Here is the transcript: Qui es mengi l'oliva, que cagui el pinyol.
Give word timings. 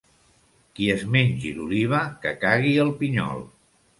Qui 0.77 0.87
es 0.93 1.03
mengi 1.15 1.51
l'oliva, 1.59 2.01
que 2.23 2.33
cagui 2.45 2.75
el 2.87 2.93
pinyol. 3.03 3.45